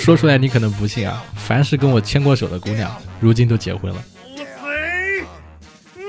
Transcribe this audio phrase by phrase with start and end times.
[0.00, 4.02] 说出来你可能不信啊，凡是跟我牵过手的姑娘，如今都结婚了。
[4.36, 4.44] 贼，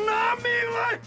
[0.06, 1.00] 拿命来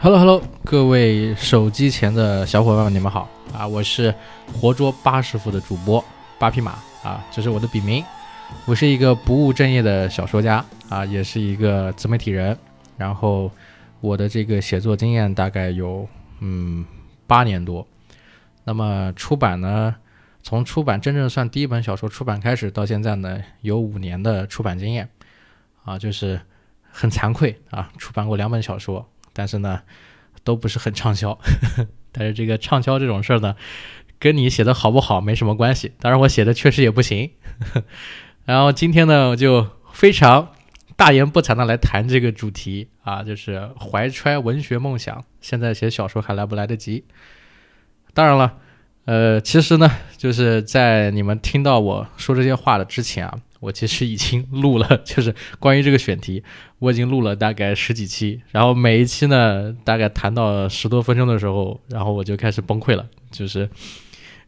[0.00, 3.64] ！Hello Hello，各位手机前的小伙伴们，你们好啊！
[3.66, 4.12] 我是
[4.52, 6.04] 活捉八师傅的主播
[6.38, 6.72] 八匹马
[7.04, 8.04] 啊，这是我的笔名。
[8.64, 12.58] 我是一个不务正业的小说家啊，也是一个自媒体人。
[12.98, 13.50] 然后
[14.02, 16.06] 我的这个写作经验大概有
[16.40, 16.84] 嗯
[17.26, 17.86] 八年多。
[18.64, 19.94] 那么出版呢，
[20.42, 25.08] 从出版真正算第一本小说出版开始到现在呢，有五年的出版经验
[25.84, 26.40] 啊，就是
[26.90, 29.08] 很惭愧啊，出版过两本小说。
[29.32, 29.80] 但是呢，
[30.44, 31.38] 都不是很畅销。
[32.12, 33.56] 但是这个畅销这种事儿呢，
[34.18, 35.92] 跟你写的好不好没什么关系。
[35.98, 37.30] 当然我写的确实也不行。
[38.44, 40.48] 然后今天呢，我就非常
[41.02, 47.02] 大言不惭的来谈这个主题啊，就是怀揣文学梦想，现在写小说还来不来得及？
[48.14, 48.58] 当然了，
[49.06, 53.36] 呃，其实呢，就是在你们听到我说这些话的之前啊。
[53.58, 56.44] 我其实已经录了， 就是关于这个选题，
[56.78, 63.68] 我已经录了大概十几期，然后每一期呢，大概谈到十多分钟的时候，然后我就开始崩溃了，就是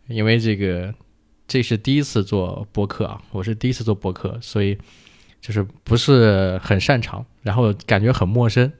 [0.06, 0.94] 因为这个
[1.48, 4.78] 这是第一次做播客啊，我是第一次做播客，所以
[5.45, 8.73] 就是不是很擅长，然后感觉很陌生，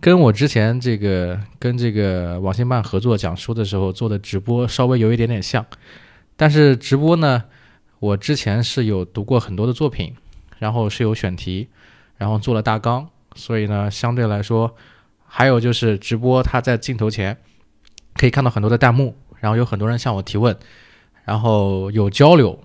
[0.00, 5.66] 跟我之前这个跟这个网信办合作讲书的时候做的直播稍微有一点点像，
[6.34, 7.44] 但是直播呢。
[8.00, 10.14] 我之前是有读过很多的作品，
[10.58, 11.66] 然后是有选题，
[12.16, 14.72] 然后做了大纲，所以呢，相对来说，
[15.26, 17.36] 还有就是直播，他在镜头前
[18.14, 20.56] 可以看到很多的弹幕，然后有很多人向我提问，
[21.24, 22.62] 然后有交流，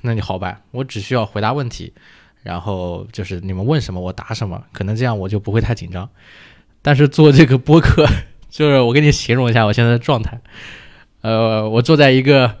[0.00, 1.92] 那你好办，我只需要回答问题，
[2.42, 6.08] 然后就是你们问什么我答什么，可能这样我就不会太紧张。
[6.82, 8.06] 但是做这个播客，
[8.50, 10.40] 就是我给你形容一下我现在的状态，
[11.20, 12.56] 呃，我坐在一个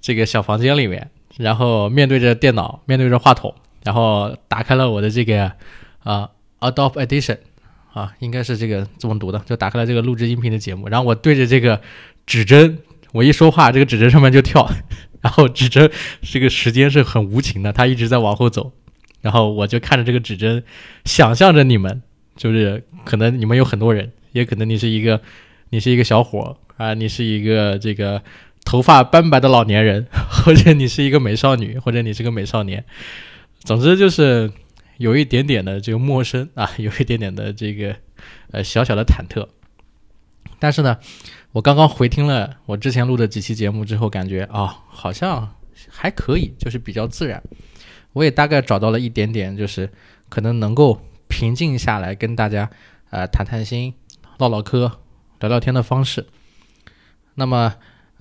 [0.00, 1.10] 这个小房间里面。
[1.36, 3.52] 然后面对着电脑，面对着话筒，
[3.82, 5.50] 然后打开了我的这个
[6.04, 6.30] 啊
[6.60, 7.38] Adobe Edition
[7.92, 10.88] 啊，应该是这个这么读的，就打开了这个录制音频的节目。
[10.88, 11.80] 然后我对着这个
[12.24, 12.78] 指针，
[13.10, 14.70] 我一说话，这个指针上面就跳，
[15.22, 15.90] 然后指针
[16.22, 18.70] 这个时间是很无情的，它一直在往后走。
[19.24, 20.62] 然后我就看着这个指针，
[21.04, 22.02] 想象着你们，
[22.36, 25.20] 就是可能你们有很多人，也可能你是一个
[25.70, 28.22] 你是一个小伙啊，你是一个这个。
[28.66, 32.82] 头发斑白的老年人，或者你是一个美少女，或者你是个美少年，
[33.58, 34.50] 总之就是
[34.96, 37.94] 有一点点的这个陌生啊，有一点点的这个
[38.52, 39.46] 呃小小的忐忑。
[40.58, 40.96] 但是呢，
[41.52, 45.54] 我刚刚回听了我之前录的几期节目之后，感觉啊好像
[45.90, 47.42] 还可以，就是比较自然。
[48.14, 49.92] 我也大概找到了一点点，就是
[50.30, 50.98] 可能能够
[51.28, 52.70] 平静下来跟大家
[53.10, 53.92] 呃谈谈心、
[54.38, 54.90] 唠唠嗑、
[55.40, 56.26] 聊聊天的方式。
[57.34, 57.74] 那么。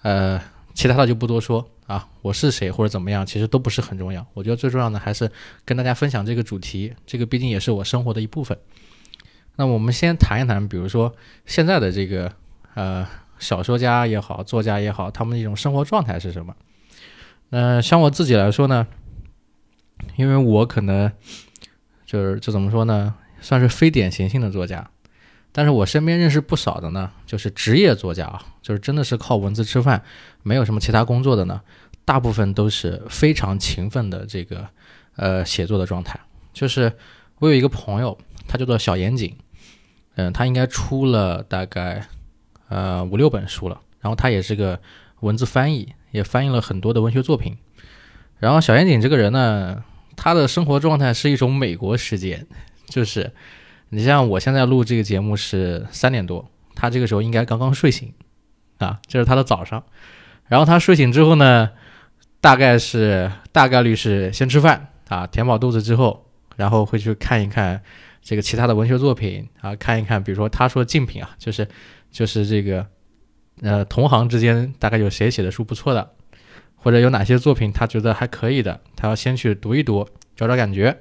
[0.04, 0.38] 呃，
[0.74, 2.10] 其他的就不多说啊。
[2.22, 4.28] 我是谁或者怎么样，其实都不是很重要。
[4.34, 5.32] 我觉得最重要的还是
[5.64, 8.58] 跟大家分享这个主题，这个毕竟也是我生活的一部分。
[9.56, 11.16] 那我们先谈一谈，比如说
[11.46, 12.30] 现在的这个
[12.74, 13.08] 呃
[13.40, 16.54] 小说家也好，作家也好，他们的一种生活状态是什么？
[17.52, 18.86] 呃，像我自己来说呢，
[20.16, 21.12] 因为我可能
[22.06, 24.90] 就是就怎么说呢，算是非典型性的作家。
[25.52, 30.04] 但是我身边认识不少的呢，就是职业作家啊，就是真的是靠文字吃饭，
[30.42, 31.62] 没有什么其他工作的呢，
[32.06, 34.68] 大部分都是非常勤奋的这个
[35.16, 36.20] 呃写作的状态。
[36.54, 36.92] 就是
[37.38, 39.38] 我有一个朋友，他叫做小严谨，
[40.16, 42.08] 嗯，他应该出了大概
[42.70, 44.80] 呃五六本书了，然后他也是个
[45.20, 47.56] 文字翻译，也翻译了很多的文学作品。
[48.40, 49.84] 然后小严谨这个人呢，
[50.24, 52.48] 他的生活状态是一种美国时间，
[52.86, 53.34] 就是。
[53.90, 58.12] 你像我现在录这个节目是三点多，他这个时候应该刚刚睡醒，
[58.80, 59.84] 啊，这是他的早上。
[60.48, 61.70] 然后他睡醒之后呢，
[62.42, 66.26] 大概是大概率是先吃饭啊，填饱肚子之后，
[66.56, 67.84] 然后会去看一看
[68.24, 71.68] 这个其他的文学作品啊，看一看，比如说他说竞品啊，就是
[72.10, 72.88] 就是这个
[73.62, 76.14] 呃同行之间大概有谁写的书不错的，
[76.84, 81.00] 或者有哪些作品他觉得还可以的，他要先去读一读，找找感觉。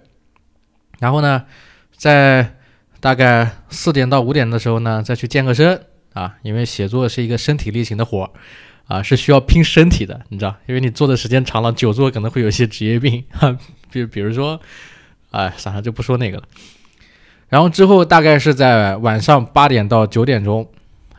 [1.00, 1.44] 然后呢，
[1.96, 2.55] 在
[3.00, 8.31] 大概四点到五点的时候呢，再去健个身啊，因为写作是一个身体力行的活儿，
[8.87, 13.58] 啊，是需要拼身体的，你知道，因为你做的时间长了，久坐可能会有些职业病，哈，
[13.90, 14.61] 比比如说，
[15.32, 16.44] 哎，算了，就不说那个了。
[17.49, 20.70] 然后之后大概是在晚上八点到九点钟，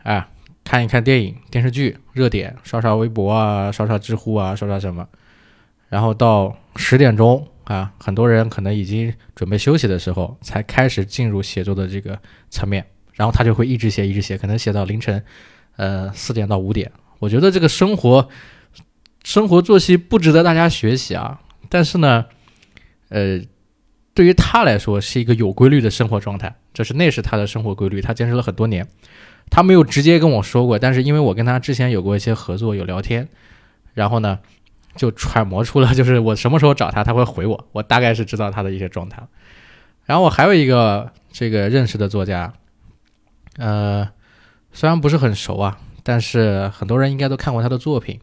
[0.02, 0.26] 哎，
[0.64, 5.06] 看一看电影、电视剧热点，刷刷微博啊，刷刷知乎啊，刷刷什么，
[5.88, 7.46] 然后到十点钟。
[7.64, 12.20] 啊，很多人可能已经准备休息的时候，才开始进入写作的这个
[12.50, 12.84] 层面，
[13.14, 15.24] 然后他就会一直写，一直写，可能写到凌晨，
[15.76, 16.92] 呃，四点到五点。
[17.20, 18.28] 我觉得这个生活
[19.22, 21.40] 生活作息不值得大家学习啊。
[21.70, 22.26] 但是呢，
[23.08, 23.40] 呃，
[24.12, 28.86] 对于他来说是一个有规律的生活状态，这是那是他的生活规律，他坚持了很多年。
[29.50, 33.28] 他没有直接跟我说过，但是因为我跟他之前有过一些合作，有聊天，
[33.92, 34.38] 然后呢，
[34.96, 39.22] 就揣摩出了，就是我什么时候找他，他会回我，我大概是知道他的一些状态。
[40.04, 42.52] 然后我还有一个这个认识的作家，
[43.56, 44.08] 呃，
[44.72, 48.20] 虽然不是很熟啊，但是很多人应该都看过他的作品，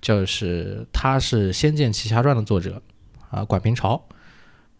[0.00, 2.82] 就是他是《仙剑奇侠传》的作者
[3.30, 4.08] 啊，管平朝。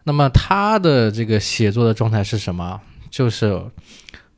[0.04, 2.80] 那么他的这个写作的状态是什么？
[3.10, 3.62] 就是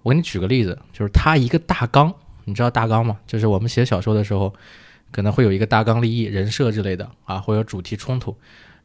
[0.02, 2.12] 我给你举个例子，就是他一个大纲，
[2.44, 3.18] 你知道大纲吗？
[3.26, 4.52] 就是我们写小说的时候，
[5.10, 8.36] 可能会有一个大纲立意、人设之类的啊，会有主题冲突。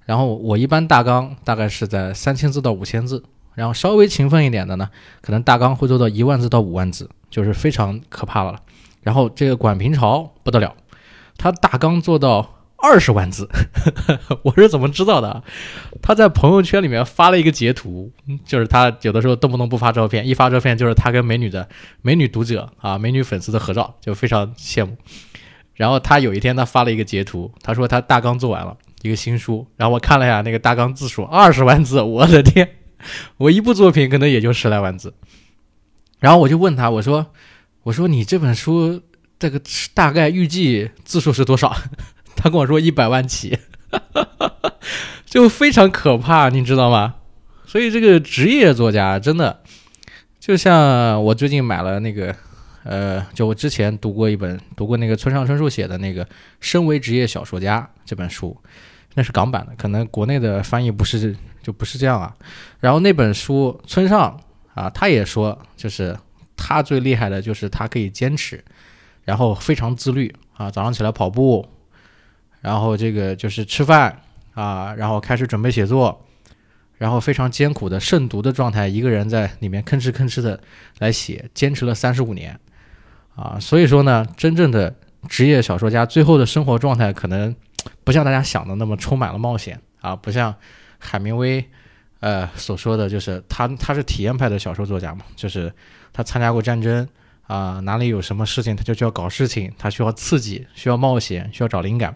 [0.06, 3.24] 然后我一般大纲大概是在三千字到五千字，
[3.56, 4.90] 然后稍微勤奋一点的呢，
[5.22, 8.62] 可能大纲会做到一万字到五万字，就是非常可怕了。
[9.02, 10.76] 然后这个管平潮不得了，
[11.38, 13.50] 他大纲做到二十万字，
[14.44, 15.44] 我是怎么知道的？
[16.02, 18.12] 他在朋友圈里面发了一个截图，
[18.46, 21.68] 就是他有的时候动不动不发照片，一发照片就是他跟美女的
[22.02, 24.96] 美女读者啊、美女粉丝的合照，就非常羡慕。
[25.74, 28.78] 然后他有一天他发了一个截图，他说他大纲做完了。
[29.04, 32.68] 一个新书，然后我看了一下那个大纲字数二十万字，我的天，
[33.38, 35.14] 我一部作品可能也就十来万字。
[36.20, 37.28] 然后我就问他，我说，
[37.84, 39.00] 我说你这本书
[39.38, 39.62] 这个
[39.94, 41.78] 大概预计字数是多少？
[42.50, 43.58] 跟我说一百万起，
[45.26, 47.16] 就非常可怕，你知道吗？
[47.66, 49.62] 所以这个职业作家真的，
[50.40, 52.36] 就像我最近买了那个。
[52.90, 56.24] 呃，就我之前读过一本，读过那个村上春树写的那个
[56.62, 58.56] 《身为职业小说家》这本书，
[59.16, 62.34] 那是港版的，可能国内的翻译不是就不是这样啊。
[62.80, 64.40] 然后那本书，村上
[64.74, 66.18] 啊，他也说，就是
[66.56, 68.64] 他最厉害的就是他可以坚持，
[69.26, 71.68] 然后非常自律啊，早上起来跑步，
[72.62, 74.22] 然后这个就是吃饭
[74.54, 76.26] 啊，然后开始准备写作，
[76.98, 80.60] 然后非常艰苦的慎独的状态，一个人在里面吭哧吭哧的
[81.00, 82.60] 来写，坚持了三十五年。
[83.36, 84.96] 啊，所以说呢，真正的
[85.30, 87.56] 职业小说家最后的生活状态可能
[88.04, 90.56] 不像大家想的那么充满了冒险啊，不像
[90.98, 91.64] 海明威
[92.20, 95.72] 呃所说的就是他他是体验派的小说作家嘛，就是
[96.12, 97.08] 他参加过战争
[97.48, 102.16] 啊，哪里有什么事情他就需要搞事情，他需要刺激，需要冒险，需要找灵感。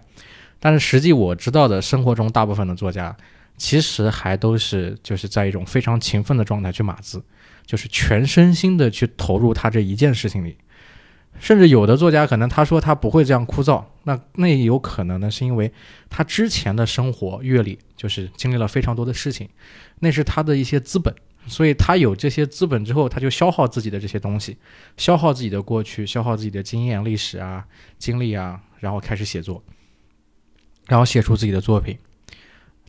[0.60, 3.16] 但是实际我知道的生活中大部分的作家
[3.58, 7.24] 其实还都是就是在一种非常勤奋的状态去码字，
[7.66, 10.58] 就是全身心的去投入他这一件事情里。
[11.40, 15.72] 甚至有的作家可能他说他不会这样枯燥，那那也有可能呢，是因为
[16.10, 19.48] 他之前的生活阅历就是经历了非常多的事情，
[20.00, 21.16] 那是他的一些资本，
[21.48, 24.58] 所以他有这些资本之后，他就消耗自己的这些东西，
[24.98, 27.66] 消耗自己的过去，消耗自己的经验、历史啊、
[27.98, 29.64] 经历啊，然后开始写作，
[30.88, 31.98] 然后写出自己的作品。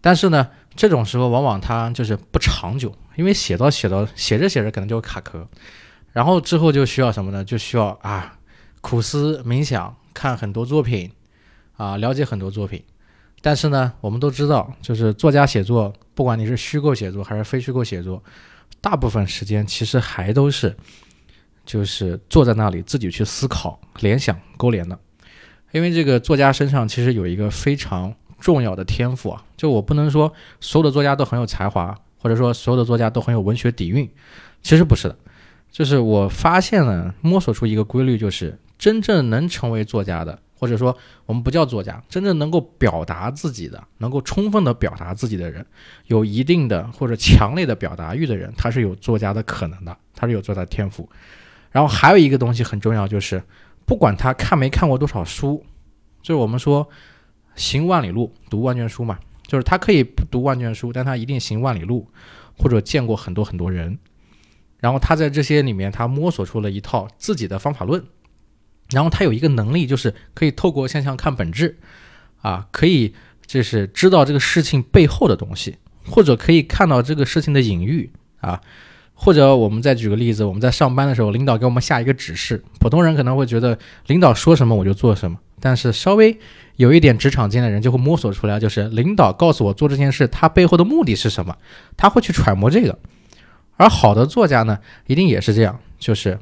[0.00, 5.48] 但是呢，这种时候往往他就是不长久，因为写到写到写着写着可能就卡壳，
[6.12, 7.44] 然后之后就需要什么呢？
[7.44, 8.38] 就需要啊。
[8.80, 11.12] 苦思冥想，看很多作品，
[11.76, 12.82] 啊，了解很多作品。
[13.42, 18.22] 但是呢，我们都知道，就是作家写作，不管你是虚构写作还是非虚构写作，
[18.80, 20.74] 大部分时间其实还都是，
[21.66, 24.98] 就是坐在那里自己去思考、联想、勾连的。
[25.72, 34.08] 因为这个作家身上其实有一个非常重要的天赋啊，就我不能说所有的作家都很有才华，或者说所有的作家都很有文学底蕴，
[34.62, 35.16] 其实不是的。
[35.70, 38.58] 就是我发现了，摸索出一个规律，就是。
[38.78, 45.66] 真正能成为作家的，或者说我们不叫作家，真正能够表达自己的，能够充分的表达自己的人，
[46.06, 51.10] 有一定的或者强烈的表达欲的人，他是有作家的可能的，他是有作家天赋。
[51.72, 53.42] 然后还有一个东西很重要，就是
[53.84, 55.66] 不管他看没看过多少书，
[56.22, 56.88] 就是我们说
[57.56, 62.08] 行万里路，读万卷书嘛，就是他可以不读万卷书，但他一定行万里路，
[62.56, 63.98] 或者见过很多很多人，
[64.78, 68.04] 然后他在这些里面，他摸索出了一套自己的方法论。
[68.92, 71.76] 然后他有一个能力，就是可以透过现象看本质，
[72.40, 73.14] 啊，可以
[73.46, 78.60] 就是知道这个事情背后的东西，或者可以看到这个事情的隐喻啊，
[79.14, 86.38] 或者我们再举个例子，我们在上班的时候，领导给我们下一个指示，普通人可能会觉得领导说什么我就做什么，但是稍微
[86.76, 91.56] 有一点职场经验的人就会摸索出来，就是领导告诉我做这件事，他背后的目的是什么，
[91.96, 92.98] 他会去揣摩这个，
[93.76, 96.38] 而好的作家呢，一定也是这样，就是。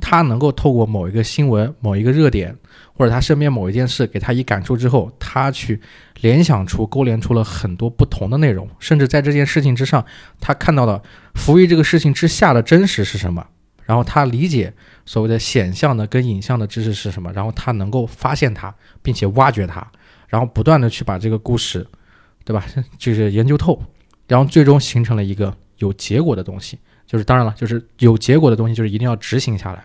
[0.00, 2.56] 他能够透过某一个新闻、某一个热点，
[2.94, 5.80] 或者他身边某一件事给他以感触之后，他去
[6.20, 10.04] 联想出、勾连出了很多不同的内容，甚至在这件事情之上，
[10.40, 11.02] 他看到了
[11.34, 13.46] 服于这个事情之下的真实是什么
[13.84, 14.72] 然后他理解
[15.04, 19.84] 所谓的显像的跟影像的知识是什么，然后他能够发现它，并且挖掘它，
[20.28, 21.84] 然后不断的去把这个故事，
[22.44, 22.64] 对吧？
[22.96, 23.82] 就是研究透，
[24.28, 26.78] 然后最终形成了一个有结果的东西。
[27.10, 29.84] 就是当然了，就是有结果的东西，就是一定要执行下来。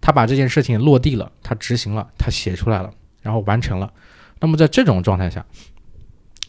[0.00, 3.92] 他把这件事情落地了，他执行了，他写出来了，然后完成了。
[4.40, 5.46] 那么在这种状态下，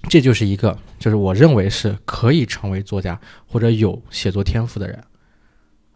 [0.09, 5.03] 这就是一个，就是我认为是可以成为作家或者有写作天赋的人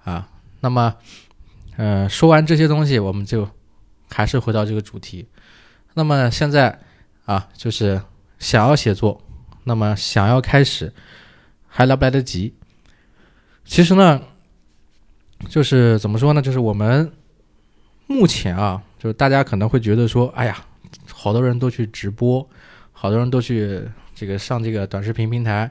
[0.03, 0.29] 啊。
[0.59, 0.95] 那么，
[1.75, 3.49] 呃，说完这些东西，我们就
[4.11, 5.27] 还是回到这个主题。
[5.95, 6.79] 那么现在
[7.25, 7.99] 啊，就是
[8.37, 9.19] 想要写作，
[9.63, 10.93] 那么想要开始，
[11.67, 12.53] 还来不来得及？
[13.69, 14.19] 其实呢，
[15.47, 16.41] 就是怎么说呢？
[16.41, 17.11] 就是我们
[18.07, 20.65] 目前啊，就是大家可能会觉得说，哎呀，
[21.13, 22.49] 好多人都去直播，
[22.91, 25.69] 好多人都去这个上这个短视频平台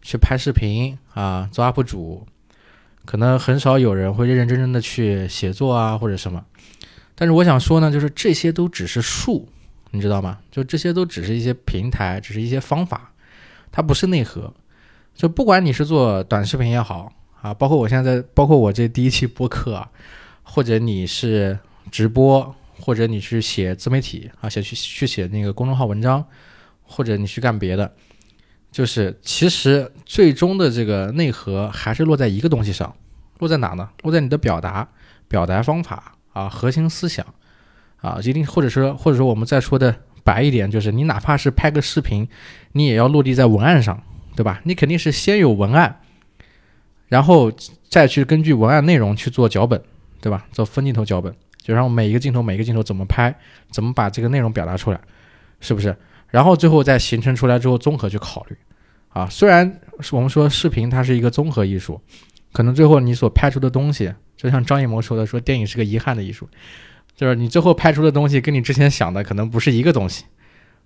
[0.00, 2.24] 去拍视频啊，做 UP 主，
[3.04, 6.44] 可能很少有人会认认真真的去写作啊或者什么。
[7.16, 9.48] 但是我想说呢，就是这些都只是术，
[9.90, 10.38] 你知道吗？
[10.52, 13.10] 就这些都只是一些平台，只是一些方法，
[13.72, 14.54] 它不是内核。
[15.16, 17.12] 就不管你是做短视频也好。
[17.42, 19.90] 啊，包括我现在，包括我这第一期播客啊，
[20.42, 21.58] 或者你是
[21.90, 26.24] 直播，或者你去写自媒体啊，写去去写那个公众号文章，
[26.82, 27.90] 或者你去干别的，
[28.70, 32.94] 就是其实最终的这个内核还是落在一个东西上，
[33.38, 33.88] 落在哪呢？
[34.02, 34.86] 落在你的表达、
[35.26, 37.26] 表达方法啊，核心思想
[38.02, 42.28] 啊，一定或者说或者说我们再说的白一点，就是你哪怕是拍个视频，
[42.72, 44.02] 你也要落地在文案上，
[44.36, 44.60] 对吧？
[44.64, 46.00] 你肯定是先有文案。
[47.10, 47.52] 然后
[47.90, 49.78] 再去根据文案内容去做脚本，
[50.22, 50.46] 对吧？
[50.52, 53.34] 做分镜头脚本，就让每一个镜头每一个镜头怎么拍，
[53.70, 55.00] 怎么把这个内容表达出来，
[55.60, 55.94] 是不是？
[56.28, 58.56] 然后最后再形成出来之后，综合去考虑。
[59.08, 59.80] 啊，虽然
[60.12, 62.00] 我们说视频它是一个综合艺术，
[62.52, 66.48] 可能最后你所拍出的东西，就像张艺谋说的，说电影是个遗憾的艺术，
[67.16, 70.26] 就是你最后拍出的东西跟你之前想的可能不是一个东西，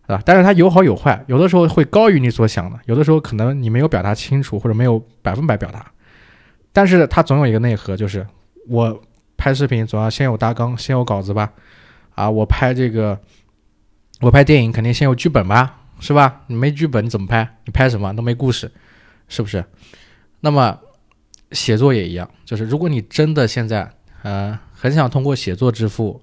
[0.07, 5.93] 啊，但是它有好有坏，有的时候会高于你所想的，有的时候可能你没有表达清楚，或者没有百分百表达。
[6.75, 8.27] 但是它总有一个内核，就是
[8.69, 9.01] 我
[9.37, 11.53] 拍视频总要先有大纲，先有稿子吧？
[12.17, 13.19] 啊，我拍这个，
[14.21, 16.43] 我拍电影肯定先有剧本吧，是吧？
[16.49, 17.49] 你没剧本你怎么拍？
[17.65, 18.71] 你拍什么都没故事，
[19.29, 19.65] 是不是？
[20.41, 20.79] 那么
[21.53, 23.89] 写作也一样，就是如果你真的现在
[24.23, 26.21] 呃很想通过写作致富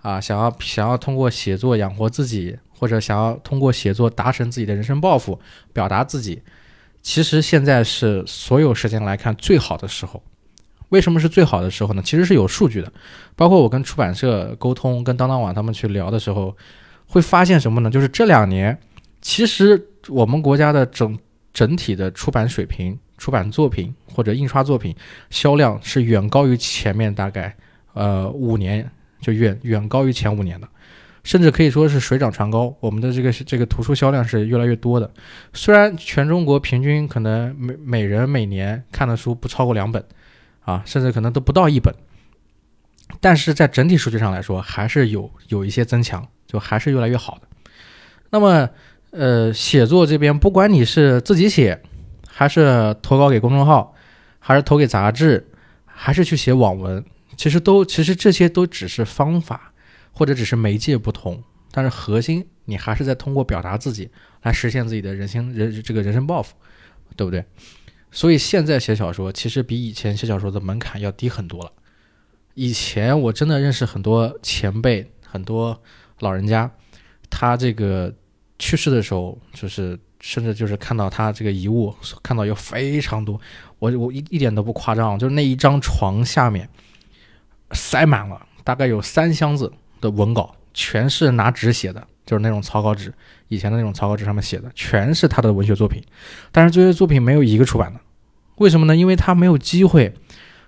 [0.00, 5.38] 啊，想要想要通过写作养活自己，或者想要通过写作达成自己的人生抱负，
[5.74, 6.42] 表达自己。
[7.02, 10.22] 其实现在是所有时间来看最好的时候，
[10.90, 12.02] 为什么是最好的时候呢？
[12.02, 12.92] 其实是有数据的，
[13.36, 16.56] 包括我跟出版社沟通，跟当当网他们去聊的时候，
[17.06, 17.90] 会发现什么呢？
[17.90, 18.78] 就是这两年，
[19.22, 21.18] 其实我们国家的整
[21.52, 24.94] 整体的出版水平、出版作品或者印刷作品
[25.30, 27.56] 销量是远高于前面大概
[27.94, 28.88] 呃五年，
[29.20, 30.68] 就远远高于前五年的。
[31.22, 35.10] 甚至可以说是水涨船高，我们的这个这个图书销量是越来越多的。
[35.52, 40.04] 虽然全中国平均可能每每人每年看的书不超过两本，
[40.64, 41.94] 啊，甚至可能都不到一本，
[43.20, 47.42] 但是在整体数据上来说，还是有有一些增强，就还是越来越好的。
[48.30, 48.70] 那么，
[49.10, 51.82] 呃，写作这边，不管你是自己写，
[52.28, 53.94] 还是投稿给公众号，
[54.38, 55.48] 还是投给杂志，
[55.84, 57.04] 还是去写网文，
[57.36, 59.69] 其实都其实这些都只是方法。
[60.12, 64.10] 或者只是媒介不同，但是核心你还是在通过表达自己
[64.42, 66.54] 来实现自己的人生人这个人生抱负，
[67.16, 67.44] 对不对？
[68.10, 71.72] 所以现在写小说其实比以前写小说的门槛要低很多了。
[72.54, 75.80] 以前我真的认识很多前辈，很多
[76.18, 76.70] 老人家，
[77.30, 78.12] 他这个
[78.58, 83.40] 去世的时候，就是甚至就是看到他这个遗物，看到有非常多，
[83.78, 86.68] 我我一一点都不夸张，就是那一张床下面
[87.70, 89.72] 塞满了，大概有三箱子。
[90.00, 93.12] 的文稿全是拿纸写的，就是那种草稿纸，
[93.48, 96.02] 以前的那种草稿纸上面写的，全是他的文学作品。
[96.52, 98.00] 但是这些作品没有一个出版的，
[98.56, 98.96] 为什么呢？
[98.96, 100.14] 因为他没有机会，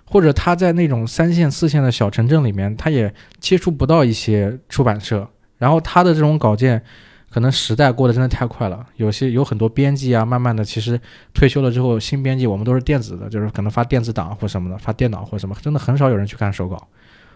[0.05, 5.27] 或者他在那种三线、四线的小城镇里面，他也接触不到一些出版社。
[5.57, 6.83] 然后他的这种稿件，
[7.29, 10.99] 可能时代过得真的太快了，有些有很多编辑啊，慢慢的其实
[11.33, 16.85] 退休了之后，新编辑我们都是电子的，就是可能发电子档或什么的，发电脑或什么，真的很少有人去看手稿。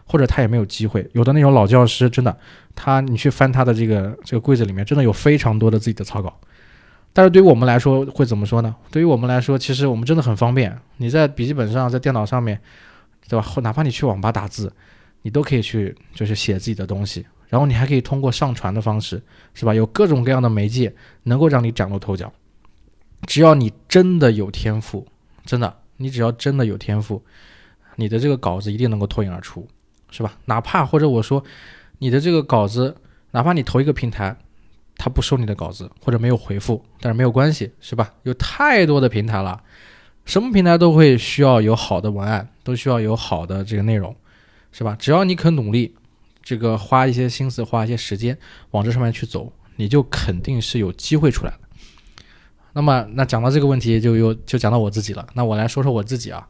[0.07, 2.35] 或者他也没有机会，有的那种老教师，真的，
[2.73, 6.39] 他你去翻他的这个这个柜子里面，真的有非常多的自己的草稿。
[7.13, 8.75] 但是对于我们来说，会怎么说呢？
[8.91, 12.59] 对于我们来说，其实我们真的很方便，你在笔记本上，在电脑上面，
[13.27, 13.45] 对吧？
[13.45, 14.71] 或哪怕你去网吧打字，
[15.23, 19.21] 你都可以去就是写自己的东西，然后你还可以通过上传的方式，
[19.53, 19.73] 是吧？
[19.73, 22.31] 有各种各样的媒介能够让你崭露头角。
[23.25, 25.07] 只要你真的有天赋，
[25.43, 27.23] 真的，你只要真的有天赋。
[27.95, 29.67] 你的这个稿子一定能够脱颖而出，
[30.09, 30.33] 是吧？
[30.45, 31.43] 哪怕或者我说
[31.99, 32.95] 你的这个稿子，
[33.31, 34.35] 哪怕你投一个平台，
[34.95, 38.13] 他不收你的稿子或者没有回复，但是没有关系，是吧？
[38.23, 39.61] 有太多的平台了，
[40.25, 44.15] 什么平台都会需要有好的文案，都需要有好的这个内容，
[44.71, 44.95] 是吧？
[44.99, 45.95] 只要你肯努力，
[46.41, 48.37] 这个花一些心思，花一些时间
[48.71, 51.59] 往这上面去走，你就肯定是有机会出来的。
[52.73, 55.27] 那么，那讲到这个问题，就又就讲到我自己了。
[55.33, 56.47] 那我来说说我自己啊，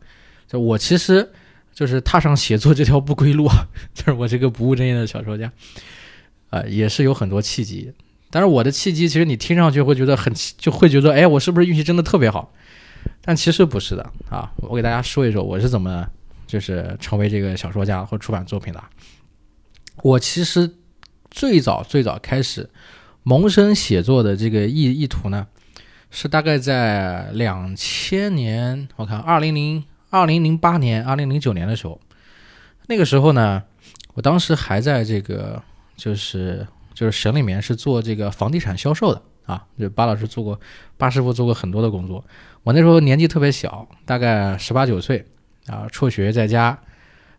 [0.47, 1.31] 就我其实
[1.77, 5.51] 就是踏上写作这条不归路啊，就是我这个不务正业的小说家，
[6.49, 7.93] 呃，也是有很多契机。
[8.31, 12.51] 但是我的契机，其实你听上去会觉得很，就会觉得，哎，我是不是运气真的特别好？
[13.21, 14.51] 但其实不是的啊。
[14.55, 16.03] 我给大家说一说我是怎么
[16.47, 18.83] 就是成为这个小说家或出版作品的。
[20.01, 20.73] 我其实
[21.29, 22.67] 最早最早开始
[23.21, 25.45] 萌生写作的这个意意图呢。
[26.09, 31.99] 是大概在两千年，我看二零零二零零八年、二零零九年的时候，
[32.87, 33.63] 那个时候呢，
[34.13, 35.61] 我当时还在这个
[35.95, 40.59] 就是就是省里面是做这个房地产销售的啊，就巴老师做过，
[40.97, 42.23] 巴师傅做过很多的工作。
[42.63, 45.25] 我那时候年纪特别小，大概十八九岁
[45.67, 46.77] 啊，辍学在家，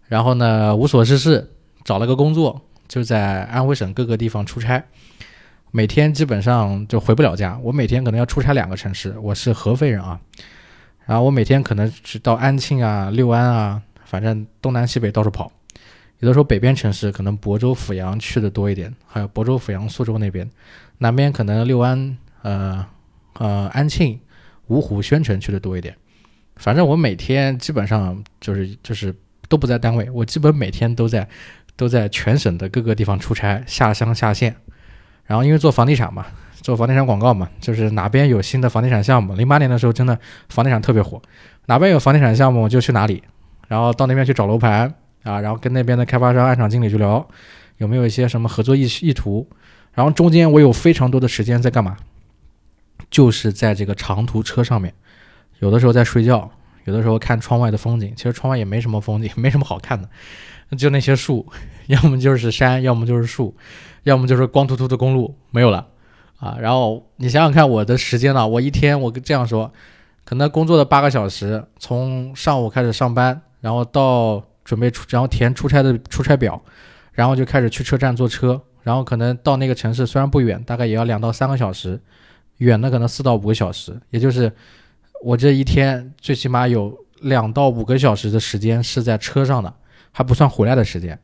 [0.06, 1.50] 然后呢无所事事，
[1.84, 4.84] 找了个工作，就在安徽省各个地方出差。
[5.70, 9.18] 每天基本上就回不了家，我每天可能要出差两个城市。
[9.18, 10.18] 我是合肥人啊，
[11.08, 15.50] 然后我每天可能去到安庆啊、六安啊，反正东南西北到处跑。
[16.18, 20.46] 有的时候北边城市可能亳州、阜阳去的多一点，还有亳州、阜阳、苏州那边。
[20.98, 22.84] 南边可能六安、呃
[23.38, 24.20] 呃安庆、
[24.68, 25.96] 芜湖、宣城去的多一点。
[26.56, 29.14] 反正我每天基本上就是就是
[29.48, 31.26] 都不在单位，我基本每天都在
[31.74, 34.54] 都在全省的各个地方出差，下乡下县。
[35.24, 36.26] 然后因为做房地产嘛，
[36.60, 41.20] 做房地产广告嘛，就是哪边有新的房地产项目，零八年的时候真的房地产特别火，
[41.66, 43.22] 哪边有房地产项目就去哪里，
[43.68, 47.26] 然后到那边去找楼盘啊，然后跟那边的开发商、按场经理去聊，
[47.78, 49.48] 有没有一些什么合作意意图，
[49.92, 51.96] 然后中间我有非常多的时间在干嘛，
[53.10, 54.92] 就是在这个长途车上面，
[55.60, 56.50] 有的时候在睡觉，
[56.84, 60.08] 有的时候看窗外的风景，其实窗外也没什么风景， 没什么好看的，
[60.76, 61.46] 就那些树，
[61.86, 63.56] 要么就是山，要么就是树。
[64.04, 65.86] 要么就是光秃秃的公路没有了，
[66.38, 69.72] 啊，然后你想想看我的时间呢，我一天我这样说，
[70.24, 76.62] 可能工作的八个小时，从上午开始上班，然后到准备出，然后填出差的出差表，
[77.12, 82.00] 然后就开始去车站坐车，然后可能到那个城市虽然不远，大概也要两到三个小时，
[82.58, 84.52] 远的可能四到五个小时，也就是
[85.24, 89.74] 我这一天最起码有两到五个小时的时间是在车上的，
[90.12, 91.18] 还不算回来的时间。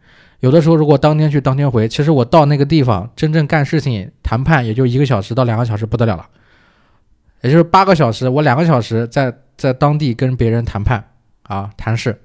[0.44, 6.28] 有的时候，如果当天去当天回，其实我到那个地方真正干事情、谈判也就一个小时到两个小时不得了了，
[7.40, 11.02] 也就是八个小时，我两个小时在在当地跟别人谈判
[11.44, 12.20] 啊谈事，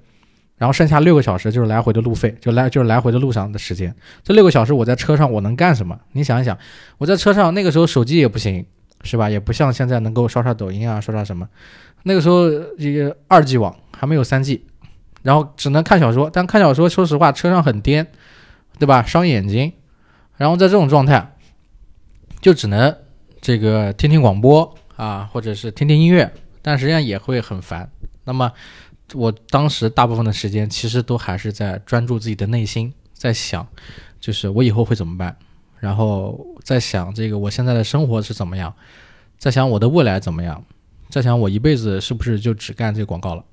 [0.58, 3.94] 然后剩下六个小时就是来回的路费，就来就是来回的路上的时间。
[4.22, 5.98] 这六个小时我在车上我能干什么？
[6.12, 6.58] 你想一想，
[6.98, 8.62] 我在车上那个时候手机也不行，
[9.02, 9.30] 是吧？
[9.30, 11.48] 也不像现在能够刷刷抖音啊，刷刷什么。
[12.02, 14.66] 那个时候这个二 G 网还没有三 G。
[15.22, 18.06] 然后只能看小说，但看小说说实话车上很颠，
[18.78, 19.02] 对吧？
[19.02, 19.72] 伤眼睛。
[20.36, 21.36] 然后在这种状态，
[22.40, 22.96] 就只能
[23.40, 27.90] 这个听听广播啊，或者是听听音乐，但实际上也会很烦。
[28.24, 28.50] 那么
[29.12, 33.66] 我当时大部分的时间其实都还是在专注自己的内心，在想，
[34.18, 35.36] 就是我以后会怎么办，
[35.78, 38.72] 然后在想这个我现在的生活是怎么样，
[39.36, 40.64] 在想我的未来怎么样，
[41.10, 43.44] 在想我一辈子是不是就只干这个广告了。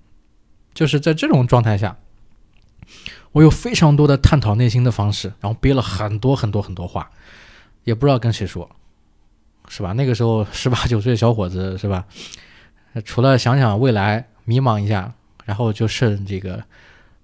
[0.78, 1.98] 就是在这种状态下，
[3.32, 7.10] 我有非常多的探讨内心的方式，然后憋了很多很多很多话，
[7.84, 8.70] 也不知道跟谁说，
[9.68, 9.94] 是吧？
[9.94, 12.06] 那个时候十八九岁小伙子，是吧？
[13.04, 15.12] 除了想想未来，迷茫一下，
[15.46, 16.64] 然后就剩这个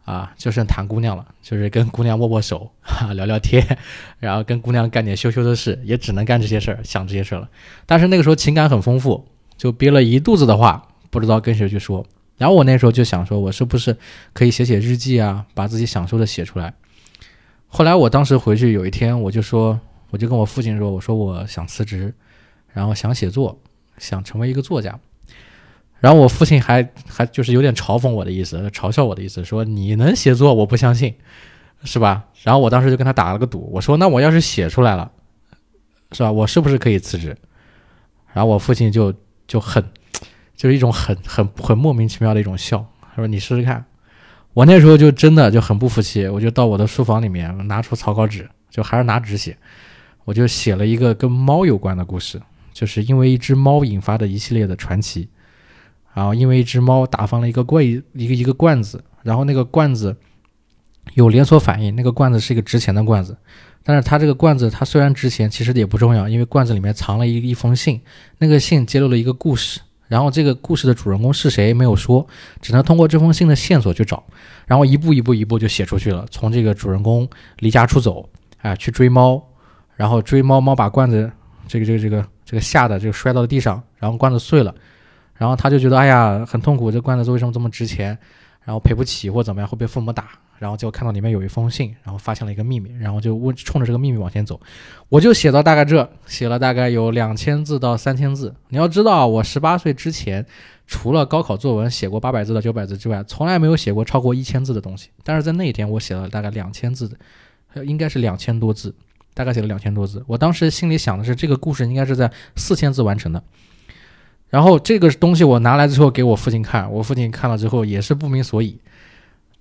[0.04, 2.72] 啊，就剩谈姑娘了，就是跟姑娘握握手，
[3.14, 3.78] 聊聊天，
[4.18, 7.48] 然后跟姑娘干点羞羞的事，也只能干这些事儿，想这些事儿了。
[7.86, 12.04] 但是那个时候情感很丰富，就憋了一肚子的话，不知道跟谁去说。
[12.38, 13.96] 然后我那时候就想说，我是不是
[14.34, 16.74] 可以写写日记啊，把自己想说的写出来。
[17.68, 22.14] 后来我当时回去有一天，我就说，我就跟我父亲说，我说我想辞职，
[22.74, 23.60] 然后想写作，
[23.98, 25.00] 想成为一个作家。
[26.00, 31.16] 然后我父亲还还就是有点嘲讽我的意思，嘲笑我的意思，说你能写作，我不相信，
[31.84, 32.26] 是吧？
[32.44, 35.12] 然后我当时就跟他打了个赌，我说那我要是写出来了，
[36.12, 36.32] 是吧？
[36.32, 37.38] 我是不是可以辞职？
[38.34, 39.14] 然后我父亲就
[39.48, 39.84] 就很。
[40.56, 42.86] 就是一种很很很莫名其妙的一种笑。
[43.02, 43.84] 他说：“你试试看。”
[44.54, 49.58] 我那时候就真的就很不服气，我就到我的书房里面拿出草稿纸，就还是拿纸写，
[50.26, 55.28] 我就写了一个跟猫有关的故事，就是因为一只猫引发的一系列的传奇。
[56.14, 60.16] 然后因为一只猫打翻了一个罐一个一个罐子，然后那个罐子
[61.16, 63.36] 有连锁反应，那个罐子是一个值钱的罐子，
[63.84, 68.00] 但是它这个罐子它虽然值钱，其实也不重要，因为罐子里面藏了一一封信，
[68.38, 72.28] 那个信揭露了一个故事，然后这个故事的主人公是谁没有说，
[72.62, 74.24] 只能通过这封信的线索去找，
[74.68, 77.28] 然后一步一步一步就写出去了，从这个主人公
[77.60, 78.30] 离家出走，
[78.62, 79.42] 哎，去追猫，
[79.96, 81.32] 然后追猫，猫把罐子
[81.68, 84.74] 这个这个这个这个吓得就摔到了地上，然后罐子碎了，
[85.36, 88.18] 然后他就觉得哎呀很痛苦，这罐子为什么这么值钱？
[88.66, 90.30] 然后赔不起或怎么样会被父母打，
[90.64, 94.58] 然后就看到里面有一封信，然后发现了一个秘密，然后就问冲着这个秘密往前走。
[95.10, 98.56] 我就写到大概这，写了大概有两千字到三千字。
[98.70, 100.46] 你要知道，我十八岁之前，
[100.88, 105.10] 除了高考作文写过八百字到九百字之外，从来没有写过超过一千字的东西。
[105.26, 107.12] 但是在那一天，我写了大概两千字，
[107.86, 108.96] 应该是两千多字，
[109.34, 110.24] 大概写了两千多字。
[110.28, 113.44] 我当时心里想的是，这个故事应该是在四千字完成的。
[114.50, 118.80] 然后这个东西我拿来之后给我父亲看，我父亲看了之后也是不明所以，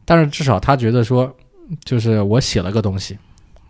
[0.04, 1.34] 但是至少他觉得说，
[1.84, 3.18] 就是我写了个东西，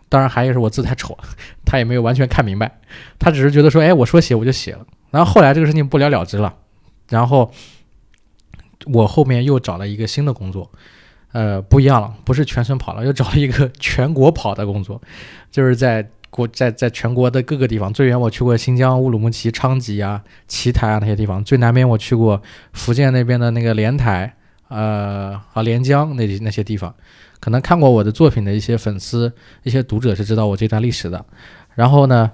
[0.09, 1.17] 当然还有是我字太丑，
[1.65, 2.79] 他也没有完全看明白，
[3.19, 4.85] 他只是觉得说，哎，我说写我就写了。
[5.11, 6.53] 然后后来这个事情不了了之了，
[7.09, 7.51] 然后
[8.85, 10.71] 我后面又找了一个新的工作，
[11.31, 15.01] 呃，不一样了，不是全省跑了，又找了一个全国跑的工作，
[15.51, 16.09] 就是在。
[16.35, 22.41] 国在在全国的各个地方，最远我去过新疆乌鲁木齐昌吉啊、奇台啊那些地方，最南边我去过
[22.71, 24.35] 福建那边的那个莲台，
[24.73, 26.93] 呃啊连江那那些地方，
[27.39, 29.31] 可能看过我的作品的一些粉丝、
[29.61, 31.23] 一些读者是知道我这段历史的。
[31.75, 32.31] 然后呢，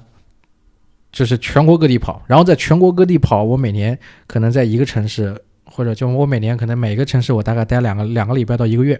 [1.12, 9.00] 就是全国各地跑，然后在全国各地跑，我每年可能在一个城市，或者就我每年可能每个城市我大概待两个两个礼拜到一个月。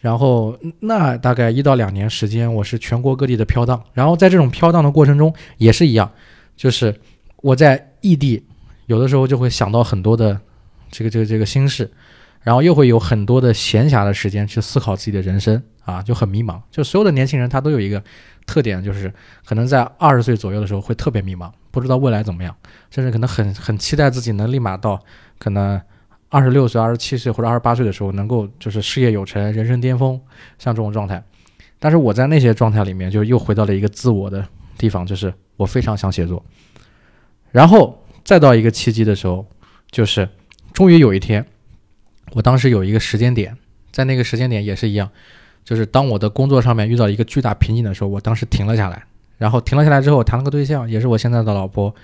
[0.00, 3.82] 然后那大概一到两年时间，我是全国各地的飘荡。
[3.92, 6.08] 然后在这种飘荡的过程中，也是一样，
[6.56, 6.94] 就是
[7.38, 8.44] 我在异地，
[8.86, 10.40] 有的时候就会想到很多的
[10.92, 11.90] 这个这个这个心事，
[12.42, 16.60] 然后又会有很多的闲暇的时间去思考自己的人生啊，就很迷茫。
[16.70, 18.02] 就所有的年轻人他都有一个
[18.46, 19.12] 特点，就是
[19.44, 22.54] 可能在二十岁左右的时候会特别迷茫，不知道未来怎么样，
[22.90, 25.02] 甚至可能很很期待自己能立马到
[25.38, 25.80] 可能。
[26.30, 30.20] 二十六岁、二十七岁或者二十八岁的时候，能够就是事业有成、人生巅峰，
[30.58, 31.24] 像这种状态。
[31.78, 34.46] 但是我在那些状态里面，就又回到了一个自我的
[34.76, 36.44] 地方，就是我非常想写作。
[37.50, 39.46] 然后再到一个契机的时候，
[39.90, 40.28] 就是
[40.74, 41.42] 终于有一天，
[42.32, 43.56] 我当时有一个时间点，
[43.90, 45.10] 在那个时间点也是一样，
[45.64, 49.02] 就是当我的工作上面遇到一个巨大瓶颈的时候，我当时停了下来。
[49.38, 51.94] 然后停了下来之后，谈了个对象，也是我现在的老婆，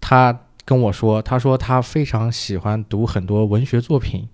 [0.00, 0.40] 她。
[0.66, 4.28] 跟我说，她说她非常喜欢读很多文学作品，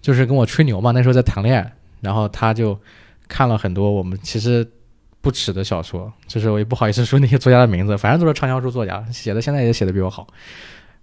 [0.00, 0.92] 就是跟我吹牛嘛。
[0.92, 2.78] 那时候在谈恋爱，然后她就
[3.26, 4.64] 看了很多我们其实
[5.20, 10.28] 不耻的小说，就是我也不好意思说那些作家的名字，反正都是畅销书作家，写的现在也写的比我好。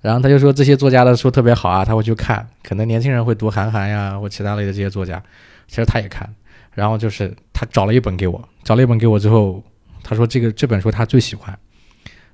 [0.03, 2.45] 然后他就说这些作家的书特别好啊，他会去看。
[2.61, 5.23] 可能年轻人会读韩寒呀或其他类的这些作家，
[5.69, 6.29] 其实他也看。
[6.73, 9.63] 然后就是他找了一本给我，找了一本给我之后，
[10.03, 11.57] 他说这个这本书他最喜欢，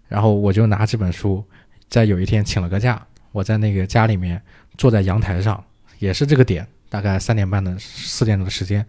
[0.08, 1.43] 然后我就拿这本书。
[1.89, 2.99] 在有一天请了个假，
[3.32, 4.41] 我在那个家里面
[4.75, 5.63] 坐在阳台上，
[5.99, 8.84] 也是这个点，大概三点半的四点钟的时间，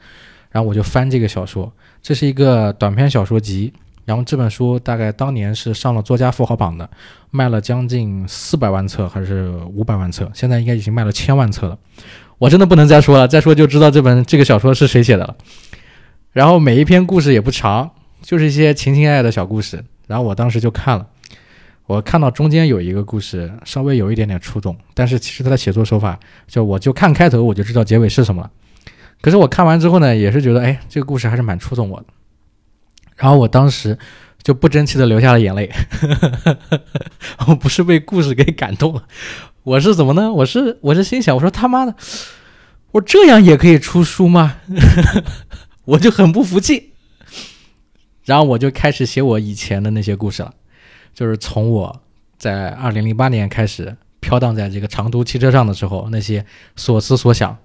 [0.50, 3.72] 然后我就翻这个小说，这是一个短篇小说集，
[4.10, 6.90] 然后这本书大概当年是上了作家富豪榜的，
[7.30, 11.78] 卖了将近四百万册还是五百万册，现在应该已经卖了千万册了，
[12.36, 15.36] 我真的不能再说了，再说就知道这本这个小说是谁写的了。
[16.32, 17.88] 然后每一篇故事也不长，
[18.20, 21.06] 就是一些情情爱爱的小故事，然后我当时就看了。
[21.86, 26.18] 我看到中间有一个故事，稍微有一点点触动，但是其实他的写作手法，
[26.48, 28.50] 就我就看开头我就知道结尾是什么了。
[29.20, 32.06] 可是我看完之后呢，也是觉得，哎，这个故事还是蛮触动我的。
[33.20, 33.96] 然后我当时
[34.42, 35.70] 就不争气的流下了眼泪，
[37.46, 39.02] 我不是被故事给感动了，
[39.62, 40.32] 我是怎么呢？
[40.32, 41.94] 我是我是心想，我说他妈的，
[42.92, 44.56] 我这样也可以出书吗？
[45.84, 46.92] 我就很不服气。
[48.24, 50.54] 然后我就开始写我以前的那些故事了。
[51.12, 52.00] 就是从我
[52.38, 56.44] 在二零零八年开始飘荡在这个长途汽车上的时候，那些
[56.76, 57.56] 所思所想；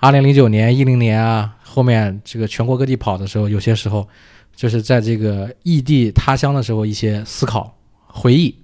[0.00, 4.08] 二零零九年、一零年啊，后面这个全国各地跑的时候，有些时候
[4.54, 8.54] 就是在这个异地他乡的时候，一些思考、回忆；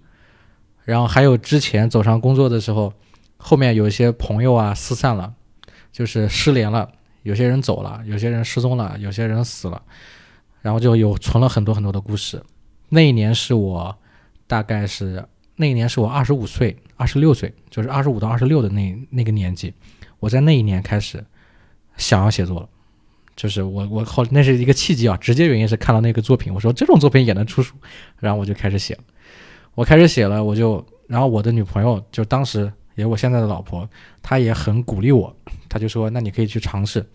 [0.84, 2.92] 然后还有之前走上工作的时候，
[3.36, 5.34] 后面有一些朋友啊失散了，
[5.92, 6.90] 就是失联了，
[7.22, 9.82] 有些人走了，有些人失踪了，有些人死了，
[10.62, 12.42] 然后就有存了很多很多的故事。
[12.88, 13.96] 那一年是我。
[14.50, 15.22] 大概是
[15.56, 19.74] 那一年是我二十五岁、二十六岁，就是二十五到二十六的那那个年纪，
[20.20, 21.22] 我在那一年开始
[21.98, 22.66] 想要写作了，
[23.38, 27.72] 就是我我后那是一个契机啊，直接原因是看到那个作品，我说这种作品也能出书，
[28.18, 29.00] 然后我就开始写了，
[29.76, 33.88] 我开始写了，我就然后我的女朋友就当时也是我现在的老婆，
[34.24, 35.32] 她也很鼓励我，
[35.68, 37.06] 她就说那你可以去尝试，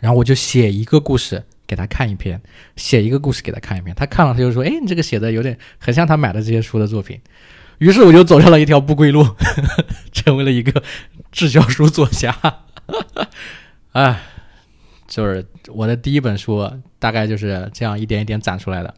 [0.00, 2.42] 然后我就写一个故事给她看一篇，
[2.74, 7.20] 写一个故事给她看一篇，她看了她就说，哎，你这个写的有点很像她买的这些书的作品，
[7.78, 9.24] 于是我就走上了一条不归路，
[10.10, 10.82] 成为了一个
[11.30, 12.36] 滞销书作家，
[13.92, 14.20] 哎。
[15.06, 18.94] 就是我的第一本书，大概就是这样一点一点攒出来的。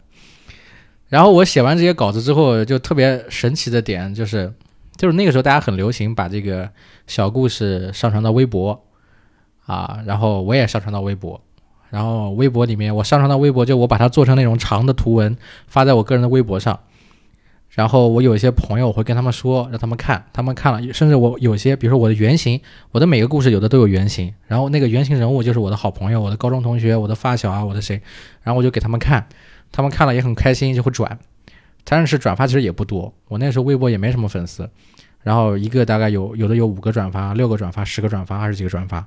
[1.08, 4.52] 然后我写完这些稿子之后，就特别神奇的点就是，
[4.96, 6.68] 就是那个时候大家很流行把这个
[7.06, 8.84] 小故事上传到微博
[9.64, 11.40] 啊，然后我也上传到微博，
[11.88, 16.78] 然后微博里面我上传到微博，就我把它做成那种长的图文发在我个人的微博上。
[17.78, 22.60] 然后我有一些朋友我会跟他们说，让他们看，他们看了，甚至我有些，比如说我的原型，
[22.90, 28.02] 我的每个故事有的都有原型，然后那个原型人物就是我的好朋友，我的高中同学，我的发小啊，我的谁，
[28.42, 29.24] 然后我就给他们看，
[29.70, 31.16] 他们看了也很开心，就会转，
[31.84, 34.68] 但是转发其实也不多，我那时候微博也没什么粉丝，
[35.22, 39.06] 然后一个大概有有的有五个转发，六个转发，十个转发，二十几个转发，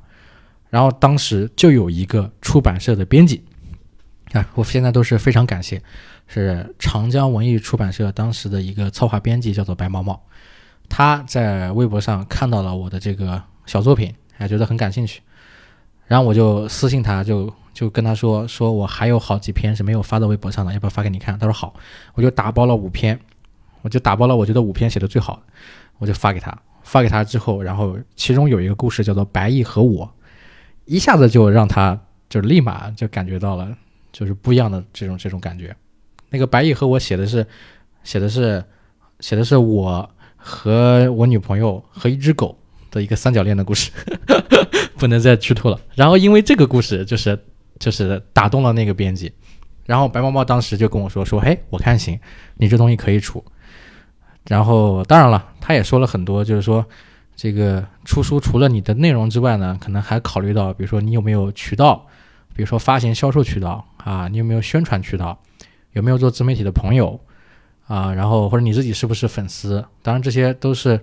[0.69, 3.43] 然后当时就有一个出版社的编辑，
[4.33, 5.81] 啊，我现在都是非常感谢。
[6.27, 10.17] 是长江文艺出版社当时的一个策划编辑，叫做白毛毛，
[10.87, 15.21] 他在微博上看到了我的这个小作品，还觉得很感兴趣，
[16.05, 21.37] 然后我就私信他，就就跟他说，说我还有好几篇是没有发到微博上的，要不要发给你看？
[21.37, 21.73] 他说好，
[22.13, 23.19] 我就打包了五篇，
[23.81, 25.41] 我就打包了我觉得五篇写的最好，
[25.97, 30.05] 我就发给他，发给他之后，然后其中有一个故事叫做《白毅和我》，
[30.85, 33.75] 一下子就让他就立马就感觉到了，
[34.11, 35.75] 就是不一样的这种这种感觉。
[36.29, 37.45] 那个白蚁和我写的是，
[38.03, 38.63] 写的是，
[39.19, 42.57] 写的是我和我女朋友和一只狗
[42.89, 43.91] 的一个三角恋的故事，
[44.97, 45.79] 不能再剧透了。
[45.95, 47.37] 然后因为这个故事就是
[47.79, 49.31] 就是打动了那个编辑，
[49.85, 52.19] 然后白毛毛当时就跟我说说，嘿，我看行，
[52.55, 53.43] 你这东西可以出。
[54.47, 56.83] 然后当然了，他也说了很多，就是说
[57.35, 62.07] 这个出书除了你的内容之外呢，可能还考虑到，比如说你有没有渠道，
[62.55, 65.37] 比如说发行销售渠道啊，你有没有宣传渠道。
[65.93, 67.19] 有没有做自媒体的朋友
[67.85, 68.13] 啊？
[68.13, 69.85] 然后或者你自己是不是粉丝？
[70.01, 70.97] 当然这些都是，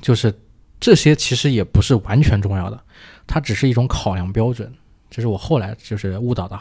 [0.00, 0.32] 就是
[0.78, 2.80] 这些其实也不是完全重要的，
[3.26, 4.72] 它只是一种考量标准。
[5.10, 6.56] 这是我后来就是悟到的。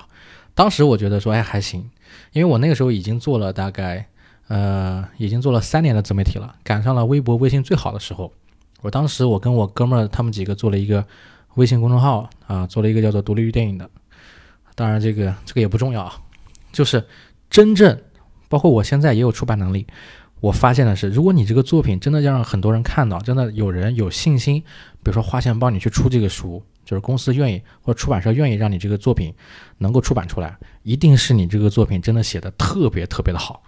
[0.55, 1.87] 当时我觉得说，哎还行，
[2.31, 4.03] 因为我那个时候已经做了大概
[4.47, 8.33] 呃已经做了三年的自媒体了，赶上了微博微信最好的时候。
[8.81, 11.05] 我当时我跟我哥们儿他们几个做了一个
[11.55, 13.89] 微信公众号啊，做了一个叫做“独立于电影”的。
[14.75, 16.21] 当然这个这个也不重要啊。
[16.71, 17.05] 就是
[17.49, 18.01] 真正，
[18.49, 19.87] 包括我现在也有出版能力。
[20.41, 24.61] 我发现的是，如果你这个作品真的要让很多人看到，真的有人有信心，
[25.01, 29.33] 比如说花钱帮你去出这个书，就是公司愿意或者出版社愿意让你这个作品
[29.77, 33.63] 能够出版出来，一定是你这个作品真的写的特别特别的好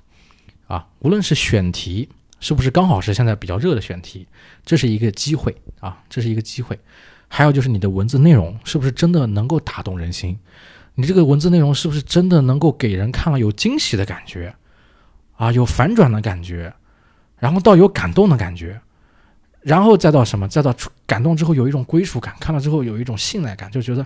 [0.68, 0.86] 啊！
[1.00, 4.28] 无论是选题是不是刚好是现在比较热的选题，
[4.66, 6.78] 这是一个机会啊，这是一个机会。
[7.28, 10.38] 还有就是你的文字内容是不是真的能够打动人心？
[10.96, 14.56] 你这个文字内容是不是真的能够给人看了有惊喜的感觉，
[15.36, 16.74] 啊，有反转的感觉，
[17.38, 18.82] 然后到有感动的感觉，
[19.62, 20.74] 然后再到什么，再到
[21.06, 24.04] 感动之后有一种归属感，看了之后有一种信赖感，就觉得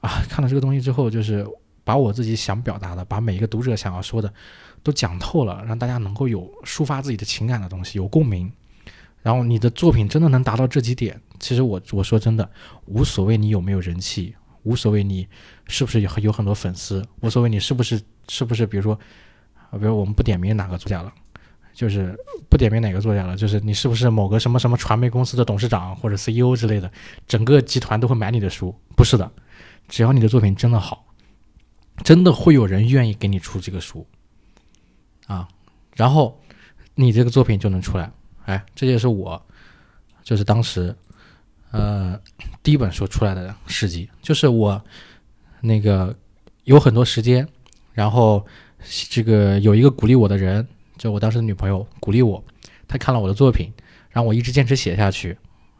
[0.00, 1.46] 啊，看了这个东西之后，就是
[1.84, 4.32] 把我自己想表达的，把每一个读者想要说的
[4.82, 8.50] 都讲透了，让大家能够有抒发自己的情感的东西，有共鸣。
[9.24, 12.48] 然后你的作品真的能达到这几点，其实我我说真的
[12.84, 14.34] 无所谓你有没有人气。
[14.64, 15.26] 无所谓你
[15.66, 18.98] 是不是有有很多粉丝，无所谓你是不是是不是，比如说，
[19.70, 21.12] 啊，比如我们不点名哪个作家了，
[21.74, 26.90] 就是不点名哪个作家了，就是你是不是某个什么什么传媒公司的董事长或者 CEO 之类的，
[27.26, 28.74] 整个集团都会买你的书？
[28.96, 29.30] 不是的，
[29.86, 31.04] 只要你的作品真的好，
[32.02, 34.06] 真的会有人愿意给你出这个书，
[35.26, 35.46] 啊，
[35.94, 36.40] 然后
[36.94, 38.10] 你这个作品就能出来。
[38.44, 39.40] 哎，这就是我，
[40.22, 40.94] 就是当时。
[41.76, 42.16] 呃，
[42.62, 44.80] 第一本书出来的事迹，就是我
[45.60, 46.16] 那个
[46.62, 47.48] 有很多时间，
[47.92, 48.46] 然后
[49.10, 50.64] 这个有一个鼓励我的人，
[50.96, 52.44] 就我当时的女朋友鼓励我，
[52.86, 53.72] 她看了我的作品，
[54.10, 55.36] 让我一直坚持写下去。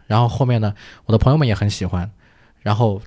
[0.09, 0.75] 然后后面呢，
[1.05, 2.11] 我的朋友们也很喜欢，
[2.59, 3.01] 然后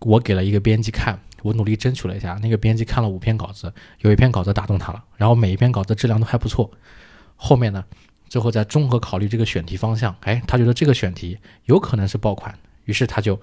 [0.00, 6.70] 我给了一个编辑看，我努力争取了一下，那个编辑看了五篇稿子，有一篇稿子打动他了，然后每一篇稿子质量都还不错。
[7.36, 7.82] 后面呢？
[8.34, 12.52] 最后再综合考虑这个选题方向，哎，他觉得这个选题有可能是爆款，
[12.84, 13.40] 于是他就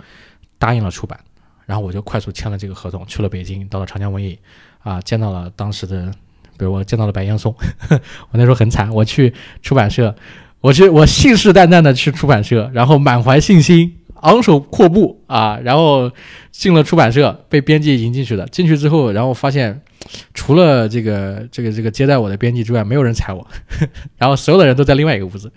[0.60, 1.18] 答应了出版，
[1.66, 4.38] 然后我就快速签了这个合同，去了北京，到了长江文艺，
[4.80, 6.12] 啊，见到了当时的，
[6.58, 7.56] 比如我见到了白岩松，
[7.90, 8.00] 我
[8.34, 10.14] 那时候很惨，我去出版社，
[10.60, 13.96] 我去我信誓旦旦的去出版社，然后满怀信心。
[14.24, 16.12] 昂首阔步啊，然后
[16.52, 18.46] 进了出版社，被编辑迎进去了。
[18.50, 19.82] 进去之后，然后发现，
[20.34, 23.46] 除了这个这个这个接待我的编辑之外，没有人睬我。
[24.18, 25.52] 然后所有的人都在另外一个屋子。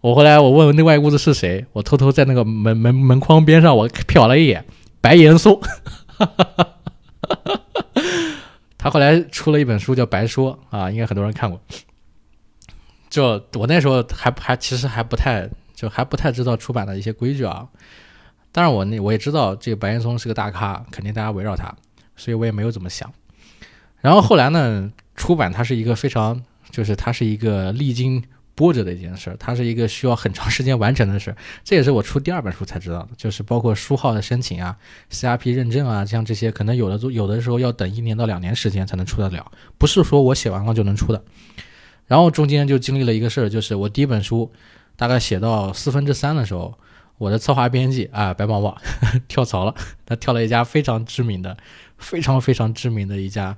[0.00, 4.64] 我后来我问另外一个屋子是谁，我偷偷在那个门门门框边上我瞟了一眼，
[5.00, 5.60] 白岩松，
[8.78, 11.60] 他后来出了一本书叫《白说》啊，应该很多人看过。
[13.10, 17.66] 就我那时候还还其实还不太就还不太知道出版的一些规矩啊，
[18.52, 21.74] 当然我那我也知道这个白岩松是个大咖，肯定大家围绕他，
[22.14, 23.12] 所以我也没有怎么想。
[24.00, 28.22] 然后后来呢，出版它是一个非常就是它是一个历经。
[28.54, 31.32] 波折的一件事，它是一个需要很长时间完成的事。
[31.62, 34.76] 这也是我出第二本书才知道的，就是包括书号的申请啊、
[35.12, 41.22] CRP 认证啊，像这些可能有的有的时候要等一年到两年时间才能出得了，不是说我写完了就能出的。
[42.08, 44.50] 然后中间就经历了一个事儿，就是我第一本书
[44.96, 46.76] 大概写到四分之三的时候，
[47.18, 48.76] 我的策划编辑啊白毛毛
[49.28, 51.56] 跳槽了，他跳了一家非常知名的、
[51.96, 53.56] 非常非常知名的一家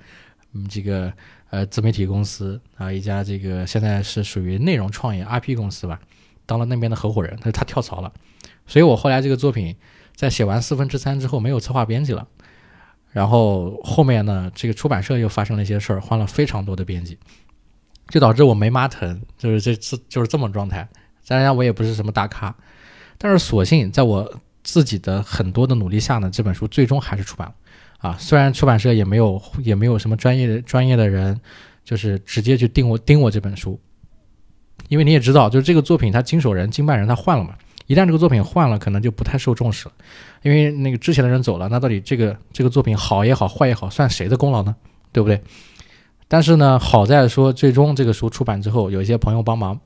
[0.53, 1.13] 嗯这个。
[1.51, 5.99] 呃，自媒体公司啊，一家这个现在是属于内容创业 IP 公司吧，
[6.47, 8.13] 当了那边的合伙人，他他跳槽了，
[8.69, 9.75] 所以我后来这个作品
[10.15, 12.25] 在写完四分之三之后没有策划编辑了，
[13.11, 17.19] 然后后面呢，这个出版社又发生了一些事儿，换了非常多的编辑，
[18.07, 20.89] 就导致我没妈疼，就是这次就是这么状态。
[21.27, 22.55] 当然我也不是什么大咖，
[23.19, 27.55] 但是所幸在我自己的很多的努力下呢，这本书最终还是出版了。
[28.01, 31.39] 啊，虽然出版社也没有也没有什么专业的专业的人，
[31.85, 33.79] 就是直接去盯我盯我这本书，
[34.89, 37.55] 因为你也知道，就是这个作品它经手人经办人他换了嘛，
[37.87, 39.95] 一旦这个作品换了，可能就不太受重视了，
[40.43, 44.75] 因为那个之前的人走了，那到底这个这个作品好也好坏也好，算谁的功劳呢？
[45.13, 45.39] 对不对？
[46.27, 49.79] 但是呢，好在说最终这个书出版之后，有一些朋友帮忙，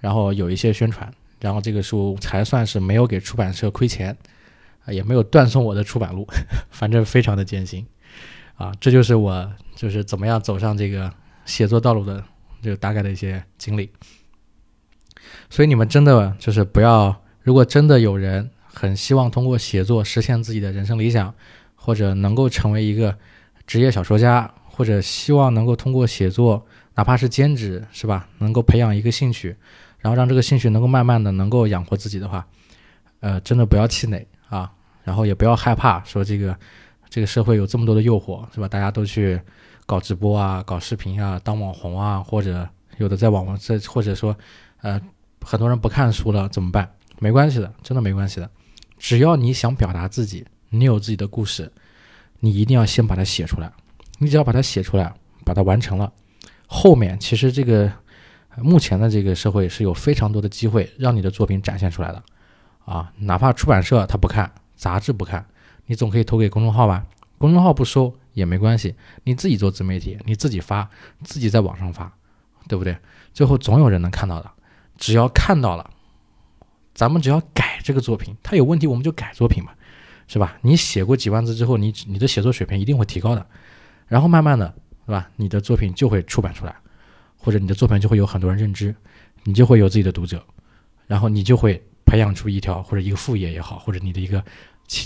[0.00, 4.14] 然后有一些宣传，然后这个书才算是没有给出版社亏钱。
[4.90, 6.26] 也没有断送我的出版路，
[6.70, 7.86] 反正非常的艰辛，
[8.56, 11.12] 啊，这就是我就是怎么样走上这个
[11.44, 12.22] 写作道路的
[12.62, 13.90] 这个大概的一些经历。
[15.50, 21.34] 所以你们真的就是不要，如果真的有人很希望通过写作实现自己的人生理想，
[21.74, 23.16] 或者能够成为一个
[23.66, 28.28] 职业小说家，或者希望能够通过写作，哪怕是兼职，是吧？
[28.38, 29.56] 能够培养一个兴趣，
[29.98, 32.46] 然后让这个兴趣能够慢慢的能够养活自己的话，
[33.20, 34.26] 呃，真的不要气馁。
[35.08, 36.54] 然后也不要害怕，说这个
[37.08, 38.68] 这个社会有这么多的诱惑，是吧？
[38.68, 39.40] 大家都去
[39.86, 42.68] 搞直播啊，搞视频啊，当网红啊，或者
[42.98, 44.36] 有的在网上，这或者说，
[44.82, 45.00] 呃，
[45.40, 46.86] 很多人不看书了怎么办？
[47.20, 48.50] 没关系的，真的没关系的。
[48.98, 51.72] 只要你想表达自己，你有自己的故事，
[52.38, 53.72] 你一定要先把它写出来。
[54.18, 55.10] 你只要把它写出来，
[55.42, 56.12] 把它完成了，
[56.66, 57.90] 后面其实这个
[58.56, 62.22] 目前的这个社会是有非常多的机会让你的作品展现出来的
[62.84, 64.52] 啊，哪怕出版社他不看。
[64.78, 65.44] 杂志不看，
[65.86, 67.04] 你总可以投给公众号吧？
[67.36, 70.88] 公众号不收也没关系，你自己做自媒体，你自己发，
[71.22, 72.12] 自己在网上发，
[72.66, 72.96] 对不对？
[73.34, 74.50] 最后总有人能看到的。
[74.96, 75.88] 只要看到了，
[76.94, 79.72] 咱们只要改这个作品，它有问题我们就改作品嘛，
[80.26, 80.58] 是吧？
[80.62, 83.46] 你写过几万字之后，你你的写作水平一定会提高的，
[84.06, 84.74] 然后慢慢的，
[85.06, 85.30] 是吧？
[85.36, 86.74] 你的作品就会出版出来，
[87.36, 88.94] 或者你的作品就会有很多人认知，
[89.44, 90.44] 你就会有自己的读者，
[91.06, 94.44] 然后你就会培养出一条或者一个副业也好，或者你的一个。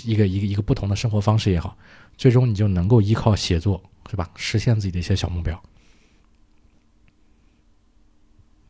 [0.05, 1.77] 一个一个一个不同的生活方式也好，
[2.17, 4.29] 最终你就能够依靠写作，是吧？
[4.35, 5.61] 实现自己的一些小目标。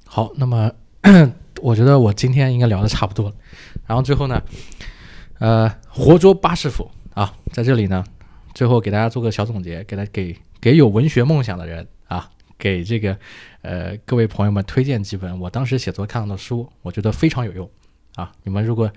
[0.06, 0.72] 好，那么
[1.62, 3.36] 我觉得我今天应该聊的差不多了。
[3.88, 4.42] 然后最后呢，
[5.40, 8.04] 呃，活捉八师傅啊，在这里呢，
[8.54, 13.18] 最后给大家做个小总结，给他给给有文学梦想的人啊，给这个
[13.62, 17.70] 呃各位朋友们推荐几本我当时写作看到的书，我觉得非常有用。
[18.16, 18.92] 啊，你们如果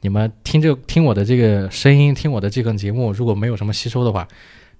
[0.00, 4.26] 你们听这听我的这个声音，听我的这个节目，如果没有什么吸收的话，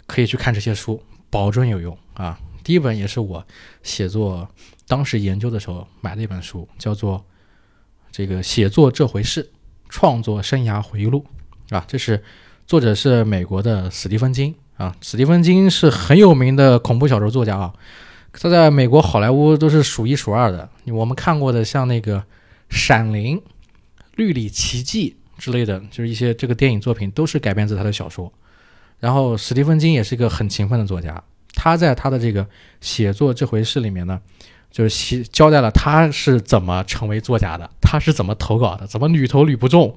[0.07, 2.39] 可以去看这些书，保准有用啊。
[2.65, 3.45] 第一本也是我
[3.83, 4.49] 写作
[4.89, 7.19] 当时研究的时候买的一本书，叫做
[8.11, 9.51] 《这个写作这回事：
[9.91, 11.23] 创作生涯回忆录》
[11.77, 12.23] 啊，这是
[12.67, 14.97] 作者是美国的史蒂芬金啊。
[15.03, 17.75] 史蒂芬金是很有名的恐怖小说作家啊，
[18.33, 20.71] 他在美国好莱坞都是数一数二的。
[20.87, 22.21] 我们看过的像那个
[22.71, 23.37] 《闪灵》。
[24.17, 28.33] 《绿里奇迹》之类的，就是一些这个电影作品，都是改编自他的小说。
[29.01, 31.23] 然后，史蒂芬金也是一个很勤奋的作家。
[31.55, 32.47] 他在他的这个
[32.81, 34.21] 写作这回事里面呢，
[34.71, 39.95] 就是写交代了他是怎么成为作家的，他是怎么投稿的，怎么屡投屡不中。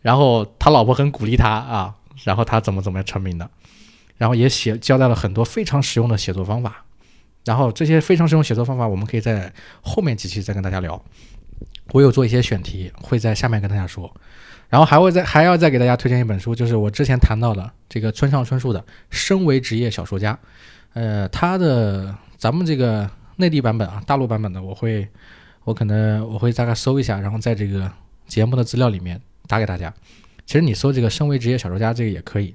[0.00, 3.50] 然后他老婆很鼓励他啊，然后他怎么怎么样成名的。
[4.16, 6.84] 然后也写交代了很多非常实用的写作方法。
[7.44, 11.02] 然后这些非常实用写作方法，我们可以在后面几期再跟大家聊。
[11.92, 14.14] 我有做一些选题，会在下面跟大家说，
[14.68, 18.80] 然后还会再还要再给大家推荐一本书，就是我之前谈到的这个村上春树的
[19.10, 20.34] 《身为职业小说家》，
[20.92, 25.08] 呃，他的咱们这个内地版本啊，大陆版本的我会
[25.64, 27.90] 我可能我会大概搜一下，然后在这个
[28.26, 29.92] 节目的资料里面打给大家。
[30.44, 32.54] 其实你搜这个“身为职业小说家”这个也可以。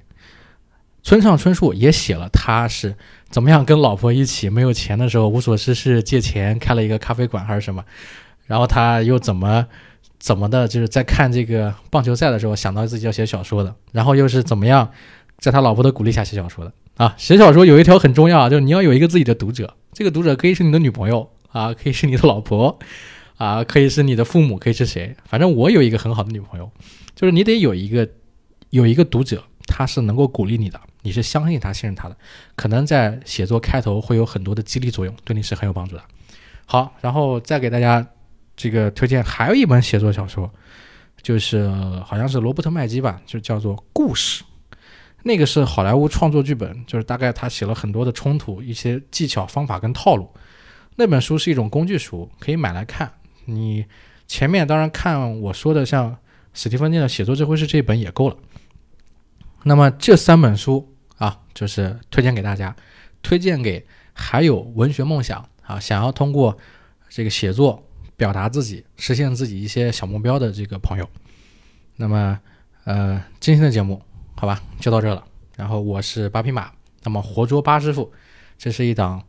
[1.02, 2.96] 村上春树也写了他是
[3.28, 7.84] 怎么样跟老婆一起没有钱的时候无所事事借钱开了一个咖啡馆还是什么，
[8.46, 9.66] 然后他又怎么
[10.18, 14.90] 怎么的，就是在看这个棒球赛的时候想到自己要写小说的，然后又是怎么样
[15.38, 17.14] 在他老婆的鼓励下写小说的啊？
[17.16, 22.78] 写小说有一条很重要，就是你要有一个自己的读者，这个读者可以是你的女朋友啊，可以是你的老婆
[23.36, 25.14] 啊，可以是你的父母，可以是谁？
[25.24, 26.70] 反正我有一个很好的女朋友。
[27.14, 28.08] 就是你得有一个
[28.70, 32.16] 有一个读者，他是能够鼓励你的，你是相信他、信任他的，
[32.56, 36.02] 可能在写作开头会有很多的激励作用，对你是很有帮助的。
[36.66, 38.04] 好，然后再给大家
[38.56, 40.52] 这个推荐还有一本写作小说，
[41.22, 41.68] 就是
[42.04, 44.44] 好像是罗伯特麦基吧，就叫做《故事》，
[45.22, 50.28] 那个是好莱坞创作剧本，就是大概他写了很多的冲突、一些技巧、方法跟套路。
[50.96, 53.12] 那本书是一种工具书，可以买来看。
[53.44, 53.84] 你
[54.26, 56.16] 前面当然看我说的像。
[56.56, 58.36] 史蒂芬金的写作这回事这一本也够了。
[59.64, 62.76] 那么这三本书啊，就是推荐给大家，
[63.24, 66.56] 推荐给还有文学梦想啊，想要通过
[67.08, 67.83] 这个写作
[68.16, 71.08] 表达自己、实现自己一些小目标的这个朋友。
[71.96, 72.38] 那么，
[72.84, 74.00] 呃，今天的节目
[74.34, 75.24] 好吧，就到这了。
[75.56, 76.70] 然后我是八匹马，
[77.02, 78.12] 那么活捉八师傅，
[78.58, 79.22] 这是一档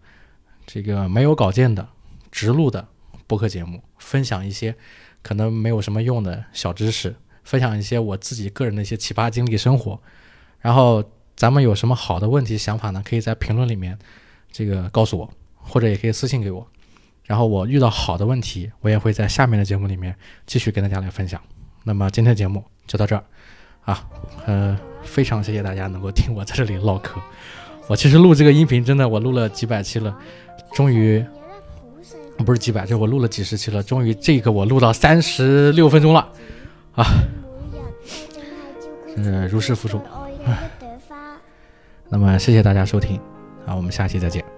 [0.66, 1.88] 这个没有稿件的
[2.32, 2.88] 直录的
[3.28, 4.76] 播客节目，分享一些。
[5.22, 10.00] 可能没有什么用的小知识，分享一些我自己个人的一些奇葩经历生活。
[10.60, 11.04] 然后
[11.36, 13.02] 咱们有什么好的问题想法呢？
[13.04, 13.98] 可以在评论里面
[14.52, 16.68] 这个告诉我，或者也可以私信给我。
[17.26, 20.16] 然后我遇到好的问题，我也会在下面的节目里面
[20.46, 21.42] 继续跟大家来分享。
[21.84, 23.24] 那么今天的节目就到这儿
[23.84, 24.08] 啊，
[24.46, 27.20] 呃，非常谢谢大家能够听我在这里唠嗑。
[27.88, 30.18] 我其实录这个音频真的我录了几百期了，
[30.74, 31.24] 终于。
[32.40, 36.20] 不是几百，就我录了几十期了，终于这个我录到三十六分钟了，
[36.94, 37.06] 啊，
[39.16, 40.02] 嗯，如释负重。
[42.10, 43.18] 那么谢谢大家收听，
[43.66, 44.55] 啊，我们下期再见。